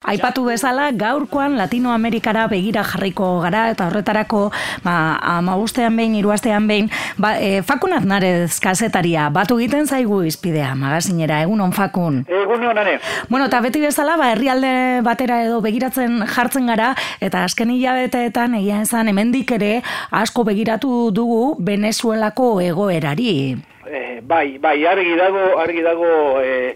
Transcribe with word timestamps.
Aipatu 0.00 0.46
bezala, 0.48 0.86
gaurkoan 0.96 1.58
Latinoamerikara 1.58 2.46
begira 2.48 2.80
jarriko 2.88 3.26
gara, 3.42 3.66
eta 3.68 3.84
horretarako, 3.90 4.46
ba, 4.80 4.94
amagustean 5.36 5.92
behin, 5.92 6.14
iruastean 6.16 6.64
behin, 6.70 6.86
ba, 7.20 7.34
e, 7.36 7.60
fakun 7.60 7.92
aznarez 7.92 8.56
kasetaria, 8.64 9.26
batu 9.28 9.58
egiten 9.60 9.84
zaigu 9.84 10.22
izpidea, 10.24 10.70
magazinera, 10.72 11.42
egun 11.44 11.60
on 11.60 11.74
fakun. 11.76 12.22
Egun 12.24 12.64
hon, 12.64 12.80
Bueno, 13.28 13.44
eta 13.44 13.60
beti 13.60 13.82
bezala, 13.84 14.16
ba, 14.16 14.30
herrialde 14.32 15.02
batera 15.04 15.42
edo 15.44 15.60
begiratzen 15.60 16.24
jartzen 16.24 16.72
gara, 16.72 16.94
eta 17.20 17.44
azken 17.44 17.68
hilabeteetan, 17.68 18.54
egia 18.54 18.80
esan, 18.80 19.12
hemendik 19.12 19.52
ere, 19.52 19.82
asko 20.10 20.46
begiratu 20.48 21.10
dugu 21.12 21.56
Venezuelako 21.60 22.62
egoerari. 22.62 23.58
Eh, 23.84 24.22
bai, 24.24 24.56
bai, 24.56 24.78
argi 24.86 25.14
dago, 25.20 25.44
argi 25.60 25.84
dago, 25.84 26.40
eh, 26.40 26.72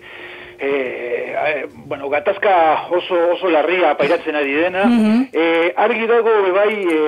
e, 0.58 1.13
e, 1.48 1.66
bueno, 1.86 2.08
gatazka 2.08 2.54
oso, 2.90 3.18
oso 3.36 3.50
larria 3.50 3.94
pairatzen 3.98 4.36
ari 4.36 4.54
dena, 4.54 4.86
mm 4.86 5.12
argi 5.84 6.06
dago 6.06 6.30
bai 6.54 6.74
e, 6.86 6.98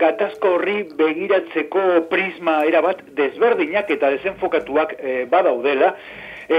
gatazka 0.00 0.48
horri 0.54 0.82
begiratzeko 0.96 1.84
prisma 2.10 2.62
erabat 2.68 3.02
desberdinak 3.18 3.90
eta 3.90 4.10
desenfokatuak 4.14 4.94
e, 4.98 5.24
badaudela, 5.30 5.94
e, 6.48 6.58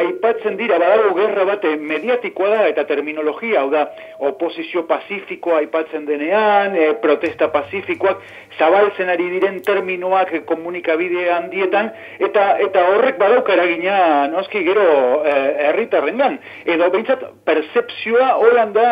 aipatzen 0.00 0.56
dira, 0.56 0.78
badago 0.78 1.14
gerra 1.16 1.44
bate 1.48 1.74
mediatikoa 1.76 2.50
da 2.52 2.66
eta 2.70 2.84
terminologia, 2.88 3.62
hau 3.62 3.70
da, 3.72 3.88
oposizio 4.30 4.84
pazifikoa 4.88 5.58
aipatzen 5.62 6.06
denean, 6.06 6.76
e, 6.78 6.92
protesta 7.02 7.50
pazifikoak, 7.54 8.22
zabaltzen 8.58 9.10
ari 9.10 9.28
diren 9.34 9.60
terminoak 9.66 10.34
komunikabide 10.48 11.28
handietan, 11.34 11.90
eta 12.18 12.50
eta 12.64 12.84
horrek 12.92 13.18
badauka 13.18 13.56
eragina, 13.56 14.28
noski 14.34 14.62
gero, 14.66 14.86
e, 15.24 15.34
herritarrengan, 15.70 16.38
edo 16.66 16.92
behintzat, 16.94 17.26
percepzioa 17.48 18.36
holanda, 18.38 18.86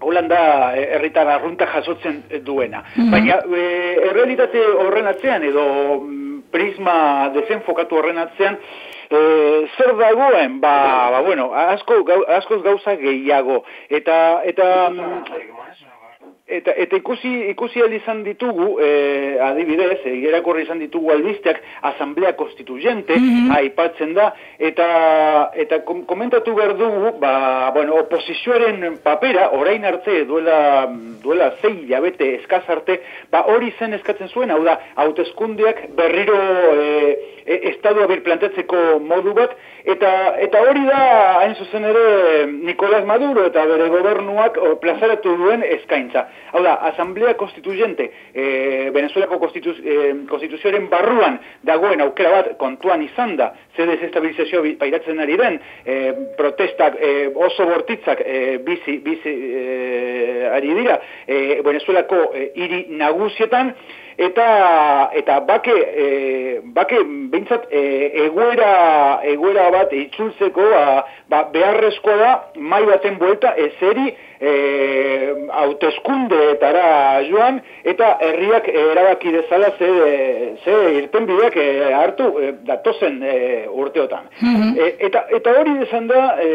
Holanda 0.00 0.72
herritar 0.80 1.28
arrunta 1.28 1.66
jasotzen 1.68 2.22
duena. 2.40 2.78
Mhm. 2.94 3.10
Baina 3.12 3.34
e, 3.44 3.64
errealitate 4.08 4.62
horren 4.80 5.10
atzean 5.10 5.44
edo 5.44 5.64
mm, 6.00 6.19
prisma 6.52 7.30
desenfokatu 7.36 8.00
horren 8.00 8.18
atzean 8.24 8.58
E, 9.10 9.20
zer 9.74 9.96
dagoen, 9.98 10.60
ba, 10.62 11.10
ba 11.10 11.20
bueno, 11.26 11.48
asko, 11.50 11.96
askoz 12.36 12.60
gauza 12.62 12.92
gehiago. 13.00 13.64
Eta, 13.98 14.18
eta, 14.46 14.68
eta, 16.50 16.74
eta 16.76 16.98
ikusi, 16.98 17.30
ikusi 17.52 17.82
izan 17.96 18.22
ditugu, 18.24 18.78
e, 18.82 19.38
adibidez, 19.40 20.00
e, 20.04 20.14
irakorri 20.26 20.64
izan 20.66 20.80
ditugu 20.82 21.10
albisteak, 21.14 21.62
asamblea 21.92 22.34
konstituyente, 22.36 23.16
mm 23.16 23.38
aipatzen 23.50 24.12
da, 24.14 24.30
eta, 24.62 24.86
eta 25.58 25.80
komentatu 25.84 26.54
behar 26.54 26.76
dugu, 26.78 27.12
ba, 27.20 27.70
bueno, 27.74 27.96
oposizioaren 28.04 28.98
papera, 29.04 29.50
orain 29.58 29.84
arte, 29.84 30.24
duela, 30.28 30.86
duela 31.22 31.50
zei 31.60 31.86
jabete 31.88 32.34
eskazarte, 32.36 33.00
ba, 33.32 33.42
hori 33.50 33.72
zen 33.78 33.96
eskatzen 33.98 34.30
zuen, 34.30 34.52
hau 34.54 34.62
da, 34.64 34.78
hautezkundeak 35.02 35.82
berriro 35.98 36.38
e, 36.38 36.86
e, 37.44 37.60
estadua 37.72 38.06
bir 38.10 38.22
plantetzeko 38.26 39.00
modu 39.02 39.34
bat, 39.36 39.56
eta, 39.84 40.12
eta 40.46 40.62
hori 40.68 40.86
da, 40.86 41.02
hain 41.40 41.56
zuzen 41.58 41.88
ere, 41.90 42.06
Nicolás 42.70 43.04
Maduro 43.04 43.46
eta 43.48 43.64
bere 43.66 43.88
gobernuak 43.92 44.58
plazaratu 44.80 45.36
duen 45.40 45.64
eskaintza. 45.66 46.26
Hau 46.52 46.62
da, 46.62 46.74
Asamblea 46.90 47.36
Konstituyente, 47.36 48.10
e, 48.34 48.90
Venezuelako 48.94 49.38
konstitu, 49.38 49.74
e, 49.84 49.98
konstituzioaren 50.28 50.88
barruan 50.90 51.38
dagoen 51.66 52.02
aukera 52.04 52.32
bat 52.34 52.50
kontuan 52.58 53.02
izan 53.04 53.36
da, 53.38 53.52
ze 53.76 53.86
desestabilizazio 53.86 54.64
pairatzen 54.80 55.20
ari 55.22 55.38
den, 55.38 55.60
e, 55.84 55.98
protestak 56.38 56.98
e, 56.98 57.12
oso 57.34 57.66
bortitzak 57.70 58.24
e, 58.24 58.58
bizi, 58.66 58.98
bizi 59.04 59.30
e, 59.30 60.50
ari 60.50 60.74
dira, 60.82 61.00
e, 61.26 61.60
Venezuelako 61.64 62.22
e, 62.34 62.50
hiri 62.56 62.84
nagusietan, 63.00 63.74
eta 64.18 65.10
eta 65.14 65.40
bake 65.40 65.76
e, 66.04 66.06
bake 66.64 67.02
beintzat 67.32 67.68
e, 67.70 67.82
egoera 68.26 69.20
egoera 69.24 69.70
bat 69.70 69.92
itzultzeko 69.92 70.70
ba, 70.72 71.04
ba 71.28 71.44
beharrezkoa 71.52 72.16
da 72.16 72.32
mai 72.56 72.82
baten 72.86 73.18
buelta 73.18 73.54
ezeri 73.56 74.14
e, 74.40 74.52
hauteskundeetara 75.52 77.22
joan 77.28 77.60
eta 77.84 78.16
herriak 78.20 78.68
erabaki 78.68 79.32
dezala 79.32 79.72
ze 79.78 79.90
ze 80.64 80.76
irten 80.98 81.26
bideak 81.26 81.56
e, 81.56 81.68
hartu 81.94 82.30
e, 82.40 82.52
datozen 82.66 83.22
e, 83.22 83.66
urteotan. 83.68 84.28
Mm 84.40 84.76
eta 85.10 85.24
eta 85.36 85.52
hori 85.58 85.72
izan 85.82 86.06
da 86.08 86.36
e, 86.40 86.48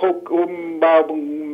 jok, 0.00 0.30
um, 0.30 0.78
ba, 0.80 1.04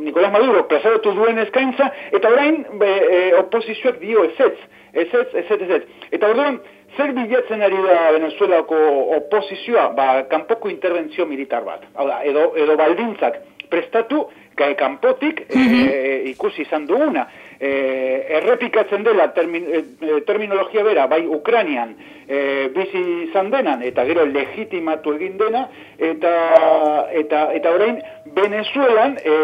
Nicolás 0.06 0.32
Maduro 0.32 0.62
plazaratu 0.68 1.12
duen 1.14 1.38
eskaintza 1.42 1.90
eta 2.14 2.30
orain 2.30 2.64
e, 2.80 3.20
oposizioak 3.40 3.98
dio 4.00 4.24
ezetz 4.30 4.56
Ez 4.96 5.08
ez, 5.12 5.26
ez 5.34 5.50
ez, 5.50 5.70
ez 5.70 5.82
Eta 6.16 6.30
orduan, 6.32 6.60
zer 6.96 7.12
bilatzen 7.16 7.62
ari 7.62 7.78
da 7.84 7.96
Venezuelako 8.16 8.78
oposizioa, 9.18 9.90
ba, 9.96 10.06
kanpoko 10.30 10.70
interventzio 10.72 11.26
militar 11.28 11.64
bat. 11.66 11.84
Hau 11.94 12.06
da, 12.08 12.22
edo, 12.24 12.48
edo 12.56 12.76
baldintzak 12.80 13.40
prestatu, 13.70 14.24
gai 14.56 14.72
kanpotik 14.78 15.42
e, 15.50 16.22
ikusi 16.32 16.64
izan 16.64 16.86
duguna. 16.88 17.26
E, 17.60 17.70
errepikatzen 18.40 19.04
dela 19.04 19.30
termin, 19.32 19.64
e, 19.72 20.20
terminologia 20.26 20.82
bera, 20.84 21.06
bai 21.08 21.22
Ukranian 21.26 21.94
e, 22.28 22.68
bizi 22.74 23.02
izan 23.28 23.50
denan, 23.50 23.82
eta 23.86 24.04
gero 24.08 24.26
legitimatu 24.26 25.14
egin 25.16 25.38
dena, 25.40 25.66
eta, 25.98 26.32
eta, 27.22 27.46
eta 27.56 27.74
orain 27.74 28.00
Venezuelan 28.36 29.16
e, 29.22 29.36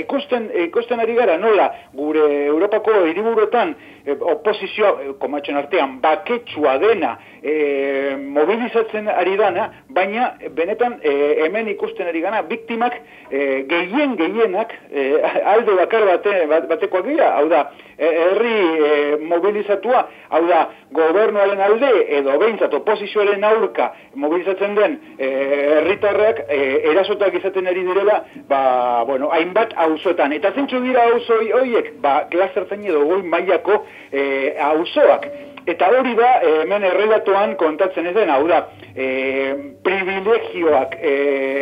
ikusten, 0.00 0.48
ikusten 0.68 1.02
ari 1.02 1.16
gara 1.18 1.36
nola 1.38 1.68
gure 1.92 2.24
Europako 2.46 3.02
hiriburuetan 3.10 3.74
e, 4.06 4.14
oposizioa, 4.14 5.14
komatxen 5.20 5.58
artean, 5.60 5.98
baketsua 6.04 6.78
dena 6.82 7.16
e, 7.42 8.16
mobilizatzen 8.16 9.10
ari 9.12 9.36
dana, 9.36 9.68
baina 9.92 10.30
benetan 10.56 11.00
e, 11.02 11.12
hemen 11.44 11.68
ikusten 11.74 12.08
ari 12.08 12.22
gana, 12.24 12.42
biktimak 12.48 12.96
e, 13.30 13.64
gehien 13.68 14.16
gehienak 14.20 14.72
e, 14.90 15.10
alde 15.54 15.76
bakar 15.82 16.06
bate, 16.14 16.36
batekoak 16.70 17.10
dira, 17.10 17.33
hau 17.36 17.48
da, 17.48 17.64
e, 17.96 18.06
herri 18.06 18.54
e, 18.88 19.16
mobilizatua, 19.30 20.04
hau 20.30 20.42
da, 20.48 20.64
gobernuaren 20.94 21.60
alde 21.60 21.90
edo 22.18 22.36
behintzat 22.40 22.74
oposizioaren 22.80 23.44
aurka 23.44 23.90
mobilizatzen 24.14 24.76
den 24.78 24.98
e, 25.18 25.30
herritarrak 25.78 26.44
e, 26.48 26.60
erasotak 26.92 27.38
izaten 27.40 27.70
ari 27.70 27.86
direla, 27.86 28.20
ba, 28.50 28.60
bueno, 29.08 29.30
hainbat 29.34 29.74
auzoetan. 29.86 30.34
Eta 30.36 30.54
zentsu 30.54 30.82
dira 30.84 31.08
auzoi 31.12 31.50
horiek, 31.52 31.94
ba, 32.04 32.22
klasertzen 32.30 32.86
edo 32.86 33.04
goi 33.10 33.22
mailako 33.22 33.82
e, 34.12 34.54
auzoak. 34.70 35.28
Eta 35.70 35.88
hori 35.96 36.12
da, 36.18 36.30
e, 36.44 36.56
hemen 36.64 36.84
errelatuan 36.84 37.54
kontatzen 37.60 38.10
ez 38.10 38.16
den, 38.16 38.32
hau 38.32 38.44
da, 38.50 38.66
e, 38.94 39.06
privilegioak 39.86 40.98
e, 41.00 41.14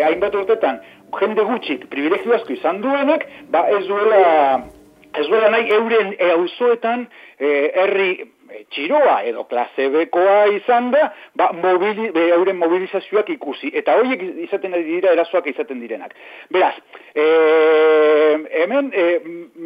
hainbat 0.08 0.34
urtetan, 0.40 0.80
jende 1.18 1.44
gutxik 1.46 1.86
privilegio 1.92 2.34
asko 2.36 2.54
izan 2.56 2.80
duenak, 2.82 3.26
ba 3.52 3.66
ez 3.70 3.84
duela, 3.86 4.22
ez 5.14 5.26
duela 5.28 5.50
nahi 5.50 5.72
euren 5.76 6.14
e, 6.18 6.30
auzoetan 6.36 7.06
e, 7.38 7.48
herri 7.74 8.10
e, 8.52 8.64
txiroa 8.72 9.22
edo 9.28 9.44
klase 9.50 9.88
bekoa 9.92 10.46
izan 10.56 10.90
da, 10.92 11.08
ba, 11.38 11.50
mobili, 11.56 12.10
be, 12.14 12.28
euren 12.36 12.58
mobilizazioak 12.60 13.30
ikusi. 13.36 13.72
Eta 13.78 13.96
horiek 13.98 14.22
izaten 14.46 14.76
dira 14.86 15.12
erasoak 15.16 15.48
izaten 15.52 15.80
direnak. 15.82 16.14
Beraz, 16.52 16.74
e, 17.14 17.26
hemen 18.62 18.90
e, 18.94 19.06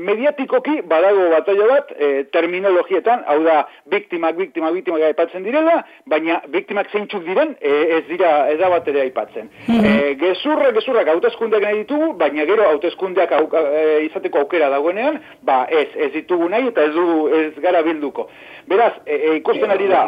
mediatikoki 0.09 0.81
badago 0.89 1.29
bataio 1.35 1.69
bat 1.71 1.93
e, 1.97 2.11
terminologietan, 2.35 3.25
hau 3.27 3.41
da, 3.45 3.59
biktimak, 3.93 4.37
biktimak, 4.41 4.75
biktimak 4.79 5.07
aipatzen 5.11 5.47
direla, 5.47 5.81
baina 6.11 6.41
biktimak 6.53 6.91
zeintzuk 6.93 7.25
diren 7.27 7.55
e, 7.61 7.75
ez 7.99 8.03
dira 8.11 8.33
ez 8.53 8.59
da 8.61 8.71
bat 8.73 8.89
ere 8.89 9.05
aipatzen. 9.07 9.51
Mm 9.67 9.81
-hmm. 9.81 10.19
gezurra, 10.21 10.73
gezurrak 10.73 11.09
hautezkundeak 11.09 11.63
nahi 11.63 11.83
ditugu, 11.85 12.13
baina 12.19 12.45
gero 12.47 12.69
hautezkundeak 12.71 13.33
e, 13.33 14.05
izateko 14.07 14.45
aukera 14.45 14.71
dagoenean, 14.71 15.21
ba 15.43 15.65
ez, 15.71 15.89
ez 15.95 16.13
ditugu 16.13 16.49
nahi 16.49 16.69
eta 16.69 16.85
ez, 16.85 16.93
du, 16.95 17.29
ez 17.29 17.53
gara 17.63 17.83
bilduko. 17.83 18.29
Beraz, 18.77 18.93
e, 19.07 19.15
e, 19.15 19.37
ikusten 19.39 19.71
ari 19.73 19.87
da, 19.89 20.03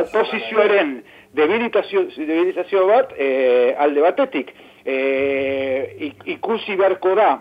oposizioaren 0.00 1.00
debilitazio, 1.34 2.04
debilitazio 2.14 2.86
bat 2.86 3.10
e, 3.18 3.74
alde 3.74 4.04
batetik, 4.04 4.52
e, 4.86 6.12
ikusi 6.36 6.76
beharko 6.78 7.16
da, 7.18 7.32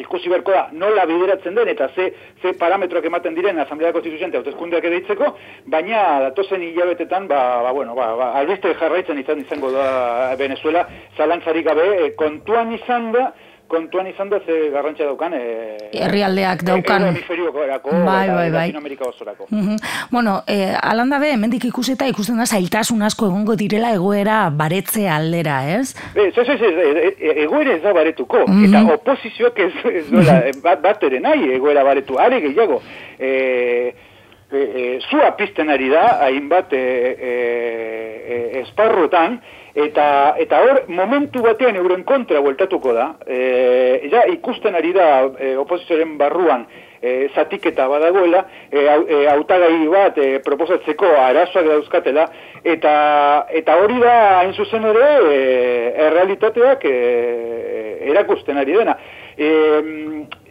ikusi 0.00 0.30
beharko 0.32 0.54
da, 0.54 0.62
nola 0.72 1.04
bideratzen 1.10 1.58
den, 1.58 1.68
eta 1.74 1.90
ze, 1.92 2.06
ze 2.40 2.54
parametroak 2.56 3.10
ematen 3.10 3.36
diren 3.36 3.60
Asamblea 3.60 3.92
Konstituziente 3.92 4.40
hautezkundeak 4.40 4.88
edaitzeko, 4.88 5.34
baina 5.76 6.06
datozen 6.24 6.64
hilabetetan, 6.70 7.28
ba, 7.28 7.42
ba, 7.66 7.74
bueno, 7.76 7.98
ba, 7.98 8.14
ba, 8.16 8.30
albiste 8.40 8.72
jarraitzen 8.80 9.20
izan 9.20 9.44
izango 9.44 9.74
da 9.76 10.32
Venezuela, 10.40 10.86
zalantzarik 11.18 11.68
gabe, 11.68 11.88
e, 11.98 12.10
kontuan 12.16 12.72
izan 12.80 13.12
da, 13.12 13.28
kontuan 13.68 14.06
izan 14.10 14.30
da 14.30 14.40
ze 14.44 14.70
garrantzia 14.72 15.06
daukan 15.06 15.34
e, 15.36 15.42
herrialdeak 15.92 16.64
daukan 16.66 17.04
hemisferioko 17.10 17.62
erako 17.64 17.92
bai, 17.92 18.26
bai, 18.28 18.48
bai. 18.50 18.66
Latinoamerika 18.66 19.08
osorako 19.08 19.46
mm 19.50 19.60
-hmm. 19.60 20.08
bueno, 20.10 20.42
e, 20.46 20.74
alanda 20.82 21.18
be, 21.18 21.36
mendik 21.36 21.64
ikusita 21.64 22.06
ikusten 22.06 22.38
da 22.38 22.46
zailtasun 22.46 23.02
asko 23.02 23.26
egongo 23.26 23.56
direla 23.56 23.92
egoera 23.92 24.50
baretze 24.50 25.08
aldera, 25.08 25.60
ez? 25.78 25.94
Ez, 26.14 26.38
ez, 26.38 26.60
ez, 26.60 27.14
egoera 27.44 27.76
ez 27.76 27.82
da 27.82 27.92
baretuko 27.92 28.44
mm 28.46 28.52
-hmm. 28.52 28.68
eta 28.68 28.94
oposizioak 28.94 29.58
ez, 29.58 29.72
ez 29.92 30.10
dola, 30.10 30.42
bat, 30.62 30.82
bat 30.82 31.02
ere 31.02 31.20
nahi 31.20 31.52
egoera 31.52 31.84
baretu, 31.84 32.18
are 32.18 32.40
gehiago 32.40 32.82
e, 33.18 33.94
e, 34.52 34.58
e, 34.58 35.00
zua 35.10 35.30
pizten 35.36 35.70
ari 35.70 35.88
da, 35.88 36.04
hainbat 36.24 36.72
e, 36.72 36.82
e, 37.30 37.32
e, 38.34 38.60
esparruetan, 38.62 39.40
eta 39.74 40.34
eta 40.38 40.60
hor 40.64 40.82
momentu 40.88 41.42
batean 41.42 41.76
euren 41.76 42.04
kontra 42.04 42.40
bueltatuko 42.40 42.92
da, 42.96 43.08
e, 43.26 44.08
ja 44.12 44.24
ikusten 44.32 44.74
ari 44.74 44.92
da 44.96 45.08
e, 45.38 45.56
oposizioaren 45.56 46.16
barruan 46.18 46.66
e, 47.02 47.28
zatiketa 47.34 47.88
badagoela, 47.88 48.44
e, 48.70 48.78
e, 48.78 49.26
autagai 49.32 49.86
bat 49.92 50.18
e, 50.18 50.28
proposatzeko 50.44 51.12
arazoak 51.20 51.68
dauzkatela, 51.68 52.26
eta, 52.64 52.94
eta 53.60 53.78
hori 53.82 54.00
da 54.02 54.16
hain 54.40 54.54
zuzen 54.54 54.88
ere 54.90 55.08
e, 55.28 55.38
errealitateak 56.08 56.84
e, 56.84 56.96
erakusten 58.10 58.58
ari 58.58 58.76
dena. 58.80 58.98
E, 59.38 59.48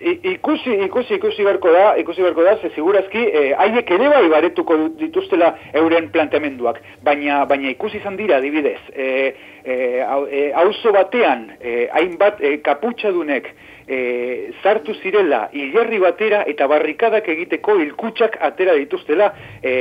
ikusi, 0.01 0.73
ikusi, 0.85 1.15
ikusi 1.15 1.44
berko 1.44 1.71
da, 1.71 1.95
ikusi 1.97 2.21
berko 2.21 2.44
da, 2.44 2.57
ze 2.61 2.69
segurazki, 2.75 3.23
eh, 3.33 3.53
haiek 3.57 3.91
ere 3.91 4.09
bai 4.09 4.27
baretuko 4.29 4.77
dituztela 4.99 5.53
euren 5.73 6.09
planteamenduak, 6.11 6.81
baina, 7.03 7.45
baina 7.45 7.69
ikusi 7.69 7.97
izan 7.97 8.17
dira, 8.17 8.38
adibidez, 8.38 8.79
eh, 8.94 9.33
eh, 9.65 10.51
auzo 10.55 10.94
batean, 10.94 11.49
eh, 11.61 11.88
hainbat 11.94 12.41
eh, 12.41 12.59
kaputxadunek, 12.61 13.53
e, 13.88 14.51
zartu 14.63 14.94
zirela 15.01 15.47
hilerri 15.53 15.99
batera 16.03 16.44
eta 16.51 16.67
barrikadak 16.67 17.27
egiteko 17.31 17.77
hilkutsak 17.79 18.38
atera 18.44 18.75
dituztela 18.75 19.31
e, 19.63 19.71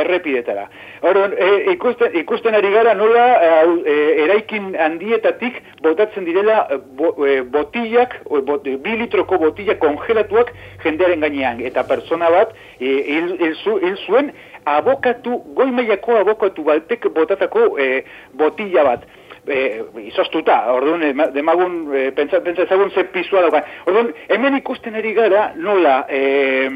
errepidetara. 0.00 0.66
Horon, 1.04 1.34
e, 1.36 1.50
ikusten, 1.74 2.16
ikusten 2.22 2.56
ari 2.56 2.72
gara 2.72 2.94
nola 2.96 3.26
e, 3.84 3.96
eraikin 4.24 4.72
handietatik 4.80 5.60
botatzen 5.84 6.24
direla 6.28 6.62
e, 6.70 6.80
bo, 6.96 7.12
e, 7.26 7.40
botillak, 7.42 8.20
bot, 8.48 8.64
bi 8.64 8.96
litroko 9.02 9.38
botillak 9.60 9.80
kongelatuak 9.80 10.52
jendearen 10.84 11.20
gainean. 11.20 11.60
Eta 11.60 11.84
persona 11.84 12.30
bat 12.30 12.54
e, 12.80 12.86
hil, 12.86 13.36
hil, 13.40 13.96
zuen 14.06 14.32
abokatu, 14.64 15.40
goi 15.54 15.70
mailako 15.70 16.20
abokatu 16.20 16.64
baltek 16.64 17.08
botatako 17.14 17.78
e, 17.78 18.04
botilla 18.34 18.84
bat 18.84 19.04
e, 19.46 19.82
izostuta, 20.06 20.72
orduan, 20.72 21.04
demagun, 21.34 21.82
e, 21.94 22.10
pentsa, 22.12 22.40
pentsa 22.40 22.64
ezagun 22.64 22.90
ze 22.90 23.04
pizua 23.04 23.42
dauka. 23.42 23.64
Orduan, 23.86 24.12
hemen 24.28 24.56
ikusten 24.60 24.96
ari 24.96 25.12
gara, 25.14 25.52
nola, 25.56 26.04
e, 26.08 26.70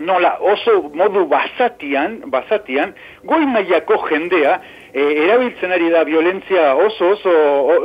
nola 0.00 0.36
oso 0.40 0.90
modu 0.94 1.26
basatian, 1.30 2.20
basatian, 2.30 2.94
goi 3.26 3.44
mailako 3.46 4.02
jendea, 4.08 4.58
e, 4.92 5.04
erabiltzen 5.24 5.72
ari 5.72 5.90
da 5.90 6.04
violentzia 6.04 6.74
oso 6.76 7.12
oso 7.16 7.34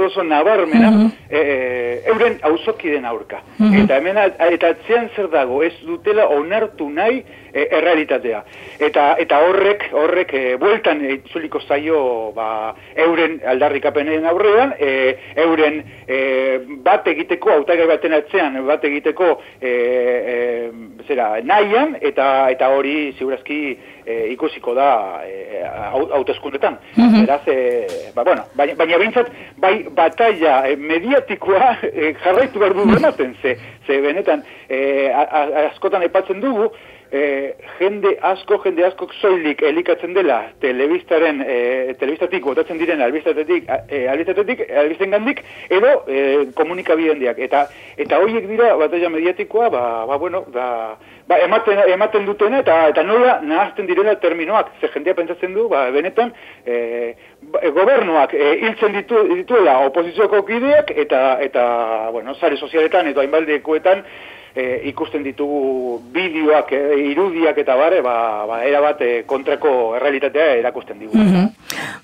oso 0.07 0.23
nabarmena 0.23 0.91
mm 0.91 1.11
euren 1.33 2.35
auzokiden 2.45 3.05
aurka. 3.09 3.39
Mm 3.57 3.73
Eta 3.83 3.95
hemen 3.97 4.17
eta 4.51 4.67
atzean 4.73 5.07
zer 5.15 5.29
dago, 5.31 5.63
ez 5.63 5.73
dutela 5.87 6.27
onartu 6.29 6.89
nahi 6.89 7.23
e, 7.53 7.67
errealitatea. 7.77 8.41
Eta 8.87 9.05
eta 9.21 9.39
horrek 9.47 9.85
horrek 9.93 10.33
e, 10.33 10.43
bueltan 10.61 11.03
itzuliko 11.13 11.61
zaio 11.67 12.31
ba, 12.35 12.73
euren 13.05 13.39
aldarrikapenen 13.53 14.25
aurrean, 14.29 14.73
e, 14.79 15.15
euren 15.45 15.81
e, 16.07 16.19
bat 16.85 17.07
egiteko 17.13 17.53
hautagai 17.57 17.87
baten 17.89 18.17
atzean 18.17 18.59
bat 18.67 18.83
egiteko 18.89 19.31
e, 19.61 19.71
e, 19.71 20.37
zera 21.07 21.29
nahian 21.43 21.97
eta 22.01 22.49
eta 22.53 22.69
hori 22.73 23.13
segurazki 23.17 23.61
e, 24.05 24.19
ikusiko 24.33 24.75
da 24.77 24.89
e, 25.27 25.63
hauteskundetan. 25.63 26.79
Mm 26.97 27.02
Beraz, 27.11 27.47
e, 27.47 28.11
ba, 28.15 28.23
bueno, 28.23 28.43
baina, 28.55 28.75
baina 28.79 28.97
bintzat, 29.01 29.29
bai 29.57 29.75
batalla 29.95 30.63
e, 30.69 30.75
mediatikoa 30.75 31.75
e, 31.83 32.13
jarraitu 32.23 32.59
behar 32.59 32.73
du 32.73 32.87
ematen, 32.97 33.35
ze, 33.41 33.57
ze 33.87 34.01
benetan 34.01 34.43
e, 34.69 35.09
askotan 35.69 36.03
epatzen 36.03 36.41
dugu, 36.41 36.71
e, 37.13 37.53
jende 37.79 38.17
asko, 38.21 38.57
jende 38.63 38.85
asko 38.87 39.07
soilik 39.19 39.61
elikatzen 39.61 40.15
dela 40.17 40.39
telebistaren, 40.63 41.43
e, 41.45 41.57
telebistatik 41.99 42.45
botatzen 42.47 42.81
diren 42.81 43.03
albistatetik, 43.05 43.69
e, 43.87 44.03
albistatetik, 44.09 44.65
albisten 44.83 45.13
gandik, 45.13 45.43
edo 45.69 45.93
e, 46.07 46.23
komunikabideen 46.57 47.21
diak. 47.21 47.41
Eta, 47.47 47.67
eta 48.01 48.19
horiek 48.23 48.49
dira 48.49 48.73
batalla 48.81 49.13
mediatikoa, 49.13 49.69
ba, 49.73 49.83
ba 50.09 50.17
bueno, 50.17 50.43
da, 50.55 50.67
ba, 51.29 51.39
ematen, 51.45 51.83
ematen 51.93 52.25
dutena 52.25 52.63
eta 52.65 52.79
eta 52.89 53.05
nola 53.05 53.37
nahazten 53.45 53.87
direla 53.89 54.17
terminoak, 54.19 54.73
ze 54.81 54.89
jendea 54.95 55.13
pentsatzen 55.19 55.53
du, 55.53 55.69
ba, 55.69 55.85
benetan, 55.93 56.33
e, 56.65 57.13
gobernuak 57.77 58.33
e, 58.33 58.53
hiltzen 58.65 58.97
ditu, 58.97 59.27
dituela 59.35 59.79
oposizioko 59.85 60.41
kideak 60.49 60.95
eta, 61.05 61.25
eta 61.45 61.65
bueno, 62.11 62.33
zare 62.41 62.57
sozialetan 62.57 63.13
edo 63.13 63.21
hainbaldekoetan, 63.21 64.07
e, 64.55 64.81
ikusten 64.89 65.23
ditugu 65.23 65.99
bideoak, 66.13 66.71
e, 66.71 66.99
irudiak 67.11 67.57
eta 67.57 67.75
bare, 67.77 68.01
ba, 68.05 68.15
ba, 68.49 68.61
era 68.65 68.81
bat 68.81 69.01
e, 69.01 69.23
kontrako 69.29 69.95
errealitatea 69.97 70.55
erakusten 70.61 70.99
digu. 70.99 71.17
Mm 71.17 71.52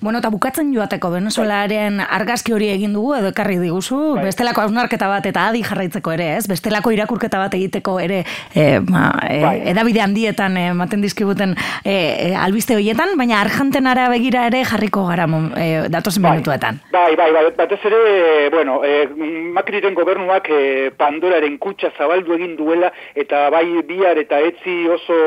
Bueno, 0.00 0.20
eta 0.22 0.30
bukatzen 0.32 0.70
joateko 0.72 1.10
Venezuelaren 1.12 1.98
argazki 2.00 2.54
hori 2.56 2.70
egin 2.72 2.94
dugu 2.96 3.10
edo 3.18 3.34
ekarri 3.34 3.58
diguzu, 3.60 3.98
bai. 4.16 4.22
bestelako 4.30 4.62
hausnarketa 4.62 5.10
bat 5.10 5.26
eta 5.28 5.42
adi 5.50 5.60
jarraitzeko 5.66 6.14
ere, 6.14 6.28
ez? 6.38 6.46
Bestelako 6.48 6.94
irakurketa 6.94 7.36
bat 7.42 7.56
egiteko 7.58 7.98
ere 8.00 8.22
e, 8.54 8.80
ma, 8.80 9.10
e, 9.28 9.36
bai. 9.44 9.52
edabide 9.74 10.00
handietan 10.00 10.56
ematen 10.56 11.04
dizkibuten 11.04 11.52
e, 11.84 11.92
e, 11.92 12.32
albiste 12.32 12.78
horietan, 12.78 13.12
baina 13.20 13.42
argentenara 13.44 14.08
begira 14.08 14.46
ere 14.48 14.64
jarriko 14.64 15.04
gara 15.10 15.28
e, 15.28 15.68
datozen 15.92 16.24
bai. 16.24 16.32
minutuetan. 16.38 16.80
Bai, 16.96 17.12
bai, 17.20 17.30
bai, 17.36 17.46
batez 17.60 17.82
ere, 17.92 18.48
bueno, 18.56 18.80
e, 18.82 19.04
Macriren 19.52 19.94
gobernuak 19.94 20.48
e, 20.48 20.90
Pandoraren 20.96 21.60
kutsa 21.60 21.92
zabaldu 21.98 22.40
egin 22.40 22.56
duela 22.56 22.88
eta 23.14 23.50
bai 23.52 23.66
bihar 23.84 24.16
eta 24.24 24.40
etzi 24.48 24.86
oso 24.88 25.20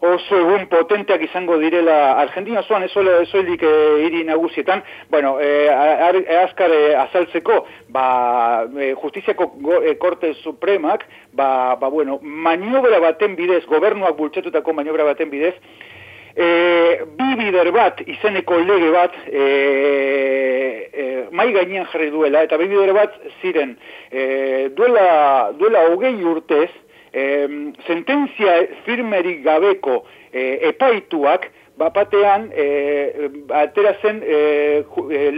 oso 0.00 0.36
egun 0.36 0.66
potenteak 0.68 1.22
izango 1.22 1.58
direla 1.58 2.18
Argentina. 2.20 2.62
Zoan 2.62 2.82
ez 2.82 2.92
ezoelik 2.94 3.62
e, 3.62 3.72
hiri 4.04 4.24
nagusietan, 4.24 4.82
bueno, 5.10 5.38
e, 5.40 5.68
azkar 6.42 6.70
e, 6.70 6.94
azaltzeko, 6.96 7.64
ba, 7.88 8.66
e, 8.78 8.94
justiziako 8.94 9.52
go, 9.60 9.82
e, 9.82 9.96
korte 9.98 10.34
supremak, 10.42 11.06
ba, 11.32 11.76
ba, 11.80 11.88
bueno, 11.88 12.18
maniobra 12.22 13.00
baten 13.00 13.36
bidez, 13.36 13.64
gobernuak 13.66 14.16
bultxetutako 14.16 14.72
maniobra 14.72 15.04
baten 15.04 15.30
bidez, 15.30 15.54
e, 16.36 17.04
bi 17.16 17.34
bider 17.38 17.70
bat, 17.72 18.00
izeneko 18.06 18.58
lege 18.58 18.90
bat, 18.94 19.18
e, 19.26 19.44
e, 20.92 21.04
mai 21.32 21.52
gainean 21.54 21.86
jarri 21.92 22.10
duela, 22.10 22.42
eta 22.44 22.58
bi 22.58 22.68
bider 22.70 22.94
bat 22.96 23.14
ziren, 23.40 23.76
e, 24.10 24.70
duela, 24.76 25.52
duela 25.58 25.86
hogei 25.92 26.16
urtez, 26.24 26.70
e, 27.14 27.24
sententzia 27.86 28.56
firmerik 28.84 29.44
gabeko 29.44 30.02
e, 30.32 30.58
epaituak, 30.70 31.48
bapatean, 31.78 32.50
e, 32.54 33.30
atera 33.62 33.94
zen 34.02 34.20
e, 34.22 34.40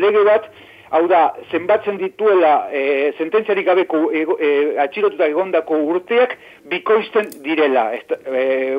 lege 0.00 0.24
bat, 0.28 0.48
hau 0.90 1.06
da, 1.10 1.22
zenbatzen 1.50 1.98
dituela 1.98 2.68
e, 2.70 3.12
sententziarik 3.18 3.66
gabeko 3.66 4.06
e, 4.12 4.22
e, 4.38 4.50
atxilotuta 4.84 5.26
egondako 5.32 5.78
urteak 5.92 6.36
bikoizten 6.70 7.30
direla. 7.44 7.90
e, 7.94 8.78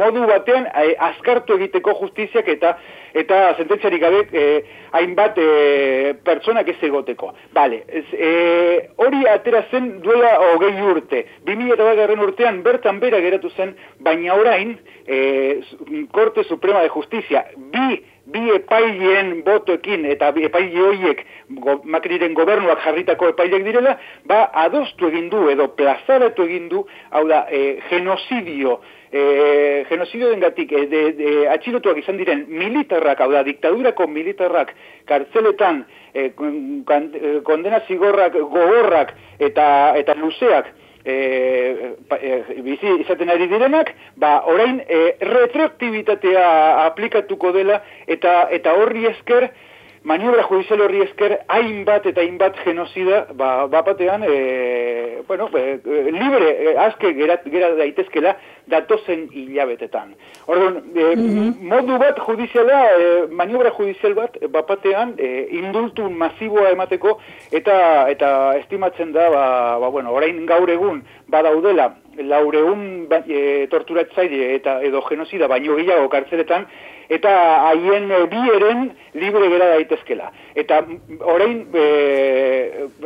modu 0.00 0.26
batean, 0.26 0.66
e, 0.66 0.94
azkartu 1.10 1.58
egiteko 1.58 1.94
justiziak 2.00 2.48
eta 2.48 2.76
eta 3.14 3.54
sententziarik 3.56 4.00
gabe 4.02 4.22
e, 4.32 4.44
hainbat 4.98 5.38
e, 5.38 6.14
pertsonak 6.26 6.68
ez 6.68 6.78
egoteko. 6.82 7.32
Bale, 7.54 7.84
e, 8.12 8.90
hori 8.96 9.22
atera 9.30 9.62
zen 9.70 10.00
duela 10.02 10.34
hogei 10.50 10.74
urte. 10.82 11.24
2000 11.46 11.76
eta 11.76 12.22
urtean 12.24 12.62
bertan 12.62 12.98
bera 13.00 13.20
geratu 13.20 13.50
zen, 13.56 13.74
baina 14.00 14.34
orain, 14.34 14.76
e, 15.06 15.60
Korte 16.10 16.44
Suprema 16.44 16.82
de 16.82 16.88
Justizia, 16.88 17.44
bi 17.56 18.02
bi 18.34 18.50
epaileen 18.56 19.30
botoekin 19.46 20.04
eta 20.10 20.32
bi 20.34 20.44
epaile 20.48 20.82
horiek 20.88 21.22
go, 21.62 21.78
Makriren 21.84 22.34
gobernuak 22.34 22.82
jarritako 22.84 23.30
epaileak 23.32 23.64
direla, 23.66 23.94
ba 24.26 24.44
adostu 24.64 25.08
egin 25.10 25.30
du 25.30 25.46
edo 25.52 25.68
plazaratu 25.78 26.46
egin 26.48 26.68
du, 26.72 26.84
hau 27.14 27.24
da, 27.30 27.44
e, 27.50 27.78
genozidio, 27.90 28.80
e, 29.12 29.84
genozidio 29.90 30.32
dengatik, 30.32 30.72
e, 30.72 30.86
de, 30.90 31.02
de, 31.18 31.34
atxilotuak 31.54 32.00
izan 32.02 32.18
diren 32.20 32.46
militarrak, 32.48 33.22
hau 33.22 33.30
da, 33.32 33.44
diktadurako 33.46 34.08
militarrak 34.10 34.74
kartzeletan 35.10 35.84
e, 36.14 36.30
kondena 37.46 37.84
zigorrak, 37.86 38.40
gogorrak 38.40 39.14
eta, 39.38 39.68
eta 40.00 40.18
luzeak, 40.18 40.72
e, 41.04 41.94
e, 42.20 42.32
bizi 42.64 42.96
izaten 43.04 43.30
ari 43.30 43.48
direnak, 43.50 43.92
ba, 44.16 44.38
orain 44.50 44.80
e, 44.88 45.02
retroaktibitatea 45.20 46.46
aplikatuko 46.86 47.52
dela 47.52 47.80
eta 48.06 48.48
eta 48.56 48.74
horri 48.80 49.06
esker 49.12 49.50
maniobra 50.04 50.42
judizial 50.44 50.82
horri 50.84 51.00
esker 51.06 51.38
hainbat 51.48 52.06
eta 52.06 52.20
hainbat 52.20 52.58
genozida 52.64 53.24
ba, 53.34 53.66
bapatean 53.72 54.24
e, 54.28 55.22
bueno, 55.26 55.48
e, 55.56 55.80
libre 56.12 56.50
e, 56.52 56.76
azke 56.76 57.14
gera, 57.16 57.38
gera 57.48 57.72
daitezkela 57.78 58.36
datozen 58.68 59.26
hilabetetan. 59.32 60.12
Orduan, 60.46 60.78
e, 60.92 61.08
modu 61.72 61.98
bat 62.00 62.20
judiziala, 62.20 62.82
e, 62.92 63.10
maniobra 63.32 63.72
judizial 63.72 64.14
bat 64.20 64.36
bapatean 64.52 65.16
e, 65.16 65.48
indultu 65.56 66.10
masiboa 66.10 66.70
emateko 66.76 67.18
eta 67.50 67.76
eta 68.12 68.30
estimatzen 68.60 69.12
da, 69.16 69.30
ba, 69.32 69.44
ba, 69.80 69.88
bueno, 69.88 70.12
orain 70.12 70.44
gaur 70.46 70.68
egun 70.70 71.00
badaudela 71.32 71.94
laureun 72.20 73.06
ba, 73.08 73.24
e, 73.26 73.66
torturatzaile 73.72 74.52
eta 74.60 74.82
edo 74.84 75.00
genozida 75.08 75.48
baino 75.48 75.80
gehiago 75.80 76.12
kartzeretan, 76.12 76.68
eta 77.08 77.32
haien 77.68 78.10
e, 78.10 78.20
bi 78.30 78.42
eren 78.56 78.90
libre 79.14 79.48
gera 79.52 79.70
daitezkela. 79.74 80.30
Eta 80.54 80.80
orain 81.34 81.64
e, 81.74 81.86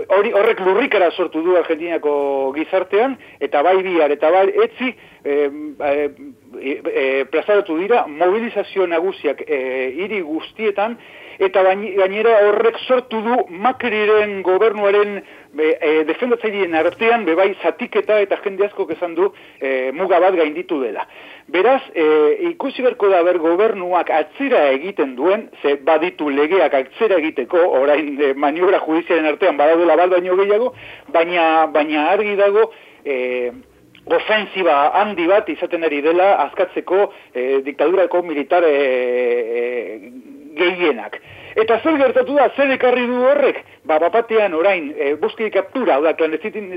horrek 0.09 0.61
lurrikara 0.65 1.11
sortu 1.11 1.43
du 1.45 1.57
Argentinako 1.57 2.53
gizartean, 2.57 3.17
eta 3.41 3.63
bai 3.63 3.79
bihar, 3.83 4.13
eta 4.15 4.31
bai 4.35 4.47
etzi 4.65 4.93
e, 5.25 5.39
e, 5.91 5.95
e, 6.63 7.07
plazaratu 7.31 7.79
dira 7.79 8.07
mobilizazio 8.09 8.87
nagusiak 8.87 9.43
e, 9.47 9.63
hiri 9.99 10.23
guztietan, 10.27 10.99
eta 11.39 11.63
gainera 11.63 12.35
horrek 12.49 12.79
sortu 12.87 13.21
du 13.23 13.37
Macriren 13.65 14.41
gobernuaren 14.43 15.21
be, 15.55 15.69
e, 15.81 15.93
defendatzaileen 16.09 16.75
artean 16.75 17.25
bebai 17.27 17.53
zatiketa 17.63 18.19
eta 18.25 18.39
jende 18.43 18.67
asko 18.67 18.89
esan 18.91 19.15
du 19.15 19.31
e, 19.61 19.93
muga 19.93 20.19
bat 20.21 20.35
gainditu 20.37 20.81
dela. 20.83 21.07
Beraz, 21.49 21.81
e, 21.95 22.05
ikusi 22.51 22.83
berko 22.83 23.09
da 23.13 23.23
ber 23.23 23.39
gobernuak 23.39 24.11
atzera 24.11 24.67
egiten 24.75 25.15
duen, 25.17 25.49
ze 25.63 25.77
baditu 25.77 26.29
legeak 26.29 26.75
atzera 26.75 27.17
egiteko, 27.23 27.63
orain 27.81 28.11
e, 28.21 28.35
maniobra 28.35 28.83
judiziaren 28.85 29.31
artean 29.31 29.57
badaudela 29.57 29.97
bat 29.97 30.13
baino 30.17 30.37
gehiago, 30.43 30.75
baina, 31.15 31.67
baina 31.73 32.09
argi 32.13 32.37
dago 32.37 32.71
e, 33.05 33.53
ofensiba 34.09 34.91
handi 34.97 35.27
bat 35.29 35.49
izaten 35.53 35.85
ari 35.85 36.01
dela 36.03 36.35
azkatzeko 36.47 37.13
e, 37.35 37.61
diktadurako 37.65 38.23
militar 38.23 38.65
e, 38.65 38.75
e, 39.61 40.38
gehienak. 40.59 41.21
Eta 41.59 41.81
zer 41.83 41.97
gertatu 41.99 42.37
da, 42.39 42.49
zer 42.57 42.71
ekarri 42.75 43.07
du 43.09 43.23
horrek? 43.27 43.63
Ba, 43.89 43.99
bapatean 44.03 44.55
orain, 44.55 44.93
e, 44.95 45.15
buski 45.19 45.49
kaptura, 45.51 45.99
oda, 45.99 46.13
klandezitin 46.19 46.69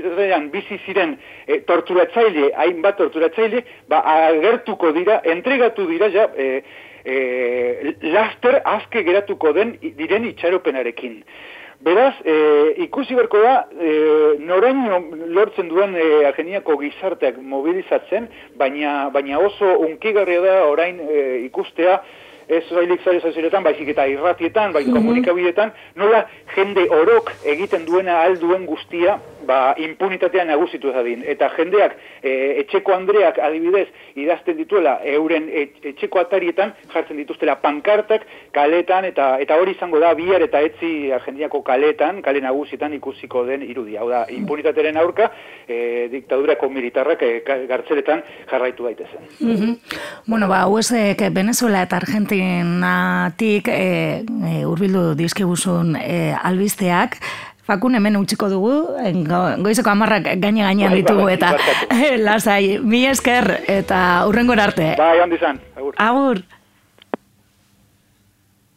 bizi 0.50 0.78
ziren 0.86 1.16
e, 1.46 1.60
torturatzaile, 1.68 2.50
hainbat 2.64 2.98
torturatzaile, 2.98 3.62
ba, 3.92 4.02
agertuko 4.16 4.90
dira, 4.96 5.20
entregatu 5.34 5.86
dira, 5.90 6.08
ja, 6.10 6.26
e, 6.34 6.62
e, 7.04 7.94
laster 8.14 8.62
azke 8.64 9.04
geratuko 9.06 9.52
den 9.54 9.76
diren 9.98 10.26
itxaropenarekin. 10.32 11.20
Beraz, 11.82 12.14
e, 12.24 12.34
ikusi 12.84 13.16
berko 13.18 13.40
da, 13.42 13.54
e, 13.74 13.92
noraino 14.46 15.00
lortzen 15.34 15.66
duen 15.70 15.96
e, 15.98 16.24
ageniako 16.28 16.76
gizarteak 16.78 17.40
mobilizatzen, 17.42 18.28
baina, 18.58 19.10
baina 19.14 19.40
oso 19.42 19.78
unkigarria 19.86 20.44
da 20.44 20.58
orain 20.70 21.00
e, 21.02 21.24
ikustea, 21.48 21.96
ez 22.48 22.64
bailik 22.70 23.02
zare 23.04 23.20
sozialetan, 23.20 23.62
baizik 23.62 23.88
eta 23.94 24.06
irratietan, 24.10 24.72
bai 24.72 24.84
komunikabidetan, 24.88 25.72
nola 25.96 26.24
jende 26.56 26.86
orok 26.90 27.32
egiten 27.54 27.86
duena 27.86 28.20
alduen 28.26 28.66
guztia, 28.66 29.18
ba, 29.46 29.74
impunitatean 29.78 30.48
nagusitu 30.52 30.90
ezadin. 30.92 31.22
Eta 31.26 31.50
jendeak, 31.56 31.96
e, 32.22 32.32
etxeko 32.62 32.94
Andreak 32.94 33.38
adibidez, 33.38 33.88
idazten 34.16 34.56
dituela, 34.56 34.98
euren 35.14 35.48
etxeko 35.92 36.22
atarietan 36.22 36.74
jartzen 36.92 37.20
dituztela 37.20 37.56
pankartak, 37.62 38.26
kaletan, 38.52 39.06
eta 39.08 39.36
eta 39.42 39.58
hori 39.60 39.76
izango 39.76 40.00
da, 40.02 40.12
bihar 40.18 40.42
eta 40.44 40.60
etzi 40.60 41.12
argentiako 41.12 41.62
kaletan, 41.66 42.22
kale 42.22 42.42
nagusietan 42.44 42.94
ikusiko 42.98 43.44
den 43.48 43.62
irudia. 43.66 44.00
Hau 44.02 44.10
da, 44.10 44.24
impunitateren 44.32 44.98
aurka, 45.00 45.30
e, 45.66 46.08
diktadurako 46.12 46.70
militarrak 46.70 47.22
e, 47.22 47.32
gartzeletan 47.68 48.22
jarraitu 48.50 48.84
daitezen. 48.84 49.28
Mm 49.40 49.56
-hmm. 49.56 49.76
Bueno, 50.26 50.48
ba, 50.48 50.64
huesek 50.66 51.22
Venezuela 51.34 51.82
eta 51.82 51.96
Argentinatik 51.96 53.68
e, 53.68 54.24
e, 54.50 54.66
urbildu 54.66 55.14
dizkibuzun 55.14 55.96
e, 55.96 56.34
albisteak, 56.42 57.16
Fakun 57.62 57.94
hemen 57.94 58.16
utziko 58.18 58.48
dugu, 58.50 58.72
goizeko 59.62 59.92
amarrak 59.92 60.24
gaine 60.42 60.64
gainean 60.64 60.90
bai, 60.90 61.02
ditugu 61.02 61.28
bai, 61.28 61.36
eta 61.36 61.52
lasai, 62.26 62.78
mi 62.82 63.04
esker 63.06 63.46
eta 63.70 64.00
urrengor 64.26 64.58
arte. 64.58 64.96
Bai, 64.98 65.14
handi 65.22 65.38
zan, 65.38 65.60
agur. 65.78 65.94
Agur. 66.02 66.42